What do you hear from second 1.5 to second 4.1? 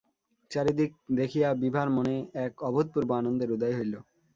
বিভার মনে এক অভূতপূর্ব আনন্দের উদয় হইল।